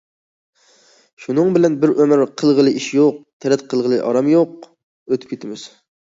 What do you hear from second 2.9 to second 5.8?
يوق، تەرەت قىلغىلى ئارام يوق» ئۆتۈپ كېتىمىز.